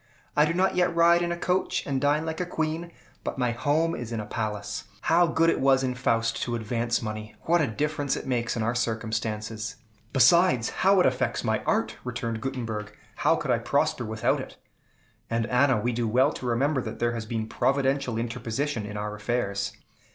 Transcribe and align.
I 0.35 0.45
do 0.45 0.53
not 0.55 0.75
yet 0.75 0.95
ride 0.95 1.21
in 1.21 1.31
a 1.31 1.37
coach, 1.37 1.85
and 1.85 2.01
dine 2.01 2.25
like 2.25 2.41
a 2.41 2.45
queen, 2.47 2.91
but 3.23 3.37
my 3.37 3.51
home 3.51 3.93
is 3.93 4.11
in 4.11 4.19
a 4.19 4.25
palace. 4.25 4.85
How 5.01 5.27
good 5.27 5.51
it 5.51 5.59
was 5.59 5.83
in 5.83 5.93
Faust 5.93 6.41
to 6.41 6.55
advance 6.55 7.03
money! 7.03 7.35
What 7.43 7.61
a 7.61 7.67
difference 7.67 8.15
it 8.15 8.25
makes 8.25 8.57
in 8.57 8.63
our 8.63 8.73
circumstances!" 8.73 9.75
"Besides, 10.11 10.71
how 10.81 10.99
it 11.01 11.05
affects 11.05 11.43
my 11.43 11.61
art!" 11.67 11.97
returned 12.03 12.41
Gutenberg. 12.41 12.91
"How 13.17 13.35
could 13.35 13.51
I 13.51 13.59
prosper 13.59 14.03
without 14.03 14.39
it? 14.41 14.57
And, 15.29 15.45
Anna, 15.45 15.79
we 15.79 15.91
do 15.91 16.07
well 16.07 16.33
to 16.33 16.47
remember 16.47 16.81
that 16.81 16.97
there 16.97 17.11
has 17.13 17.27
been 17.27 17.45
providential 17.45 18.17
interposition 18.17 18.87
in 18.87 18.97
our 18.97 19.13
affairs. 19.13 19.73